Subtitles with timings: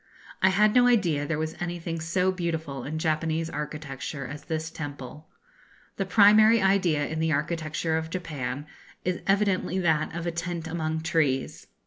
[0.41, 5.27] I had no idea there was anything so beautiful in Japanese architecture as this temple.
[5.97, 8.65] The primary idea in the architecture of Japan
[9.05, 11.67] is evidently that of a tent among trees.